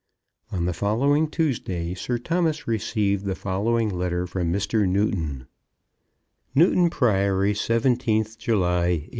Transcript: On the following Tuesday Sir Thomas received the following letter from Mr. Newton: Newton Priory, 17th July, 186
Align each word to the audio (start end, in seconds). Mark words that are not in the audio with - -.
On 0.51 0.65
the 0.65 0.73
following 0.73 1.29
Tuesday 1.29 1.93
Sir 1.93 2.17
Thomas 2.17 2.67
received 2.67 3.23
the 3.25 3.35
following 3.35 3.87
letter 3.87 4.25
from 4.25 4.51
Mr. 4.51 4.87
Newton: 4.89 5.45
Newton 6.55 6.89
Priory, 6.89 7.53
17th 7.53 8.35
July, 8.39 8.85
186 8.85 9.09